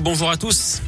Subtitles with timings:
[0.00, 0.80] Bonjour à tous.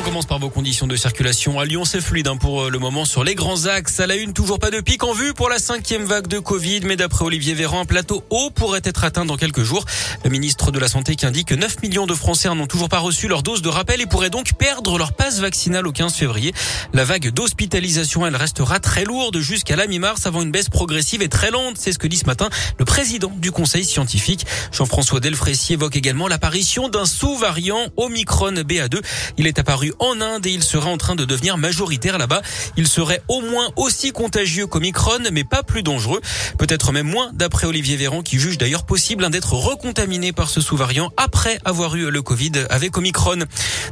[0.00, 1.60] On commence par vos conditions de circulation.
[1.60, 4.00] À Lyon, c'est fluide hein, pour euh, le moment sur les grands axes.
[4.00, 6.80] À la une, toujours pas de pic en vue pour la cinquième vague de Covid,
[6.84, 9.84] mais d'après Olivier Véran, un plateau haut pourrait être atteint dans quelques jours.
[10.24, 12.98] Le ministre de la Santé qui indique que 9 millions de Français n'ont toujours pas
[12.98, 16.54] reçu leur dose de rappel et pourraient donc perdre leur passe vaccinale au 15 février.
[16.94, 21.28] La vague d'hospitalisation, elle restera très lourde jusqu'à la mi-mars avant une baisse progressive et
[21.28, 21.76] très lente.
[21.76, 22.48] C'est ce que dit ce matin
[22.78, 24.46] le président du conseil scientifique.
[24.72, 29.02] Jean-François Delfrécy évoque également l'apparition d'un sous-variant Omicron BA2.
[29.36, 32.42] Il est apparu en Inde et il serait en train de devenir majoritaire là-bas.
[32.76, 36.20] Il serait au moins aussi contagieux qu'Omicron, mais pas plus dangereux.
[36.58, 41.10] Peut-être même moins, d'après Olivier Véran, qui juge d'ailleurs possible d'être recontaminé par ce sous-variant
[41.16, 43.38] après avoir eu le Covid avec Omicron.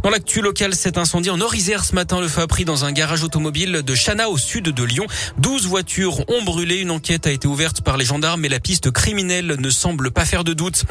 [0.03, 3.23] Dans l'actu local, cet incendie en Orisère ce matin, le feu a dans un garage
[3.23, 5.07] automobile de Chana au sud de Lyon.
[5.39, 6.77] 12 voitures ont brûlé.
[6.77, 10.25] Une enquête a été ouverte par les gendarmes, mais la piste criminelle ne semble pas
[10.25, 10.85] faire de doute.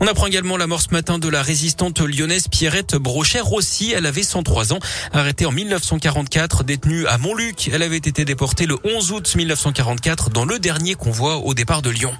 [0.00, 3.92] On apprend également la mort ce matin de la résistante lyonnaise Pierrette Brochet-Rossi.
[3.92, 4.78] Elle avait 103 ans.
[5.12, 10.44] Arrêtée en 1944, détenue à Montluc, elle avait été déportée le 11 août 1944 dans
[10.44, 12.12] le dernier convoi au départ de Lyon.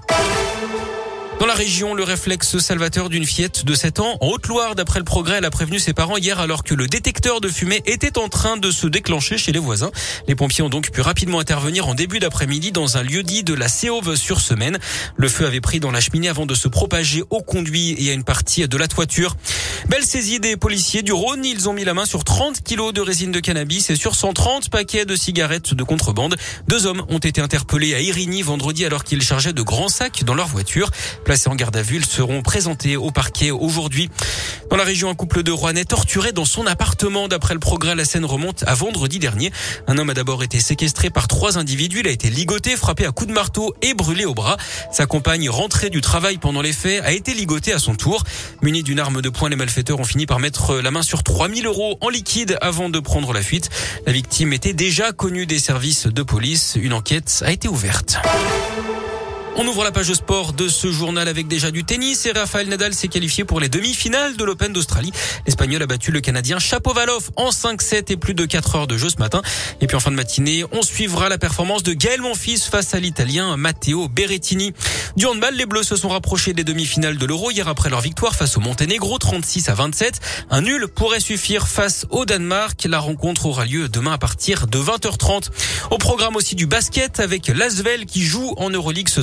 [1.40, 5.04] Dans la région, le réflexe salvateur d'une fillette de 7 ans en Haute-Loire, d'après le
[5.04, 8.28] progrès, elle a prévenu ses parents hier alors que le détecteur de fumée était en
[8.28, 9.92] train de se déclencher chez les voisins.
[10.26, 13.54] Les pompiers ont donc pu rapidement intervenir en début d'après-midi dans un lieu dit de
[13.54, 14.78] la Séauve sur semaine.
[15.16, 18.14] Le feu avait pris dans la cheminée avant de se propager au conduit et à
[18.14, 19.36] une partie de la toiture.
[19.88, 21.44] Belle saisie des policiers du Rhône.
[21.44, 24.70] Ils ont mis la main sur 30 kilos de résine de cannabis et sur 130
[24.70, 26.34] paquets de cigarettes de contrebande.
[26.66, 30.34] Deux hommes ont été interpellés à Irigny vendredi alors qu'ils chargeaient de grands sacs dans
[30.34, 30.90] leur voiture.
[31.28, 34.08] Placés en garde à vue, seront présentés au parquet aujourd'hui.
[34.70, 37.28] Dans la région, un couple de Rouennais torturé dans son appartement.
[37.28, 39.52] D'après le progrès, la scène remonte à vendredi dernier.
[39.88, 42.00] Un homme a d'abord été séquestré par trois individus.
[42.00, 44.56] Il a été ligoté, frappé à coups de marteau et brûlé au bras.
[44.90, 48.24] Sa compagne, rentrée du travail pendant les faits, a été ligotée à son tour.
[48.62, 51.66] Munie d'une arme de poing, les malfaiteurs ont fini par mettre la main sur 3000
[51.66, 53.68] euros en liquide avant de prendre la fuite.
[54.06, 56.78] La victime était déjà connue des services de police.
[56.80, 58.16] Une enquête a été ouverte.
[59.60, 62.94] On ouvre la page sport de ce journal avec déjà du tennis et Rafael Nadal
[62.94, 65.10] s'est qualifié pour les demi-finales de l'Open d'Australie.
[65.46, 69.08] L'Espagnol a battu le Canadien Chapovalov en 5-7 et plus de 4 heures de jeu
[69.08, 69.42] ce matin.
[69.80, 73.00] Et puis en fin de matinée, on suivra la performance de Gaël Monfils face à
[73.00, 74.74] l'Italien Matteo Berrettini.
[75.16, 78.36] Du handball, les Bleus se sont rapprochés des demi-finales de l'Euro hier après leur victoire
[78.36, 80.20] face au Monténégro 36 à 27.
[80.50, 82.86] Un nul pourrait suffire face au Danemark.
[82.88, 85.48] La rencontre aura lieu demain à partir de 20h30.
[85.90, 89.22] Au programme aussi du basket avec l'Asvel qui joue en Euroleague ce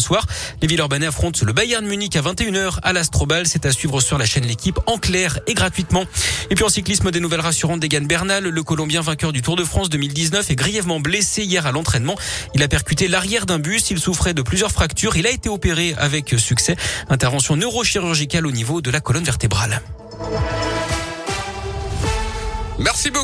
[0.61, 3.47] Les Villeurbanais affrontent le Bayern Munich à 21h à l'Astrobal.
[3.47, 6.05] C'est à suivre sur la chaîne L'équipe en clair et gratuitement.
[6.49, 8.43] Et puis en cyclisme, des nouvelles rassurantes d'Egan Bernal.
[8.43, 12.15] Le Colombien vainqueur du Tour de France 2019 est grièvement blessé hier à l'entraînement.
[12.53, 13.91] Il a percuté l'arrière d'un bus.
[13.91, 15.15] Il souffrait de plusieurs fractures.
[15.17, 16.75] Il a été opéré avec succès.
[17.09, 19.81] Intervention neurochirurgicale au niveau de la colonne vertébrale.
[22.79, 23.23] Merci beaucoup.